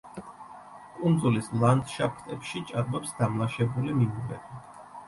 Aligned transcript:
კუნძულის 0.95 1.51
ლანდშაფტებში 1.65 2.65
ჭარბობს 2.73 3.17
დამლაშებული 3.21 3.99
მინდვრები. 4.03 4.61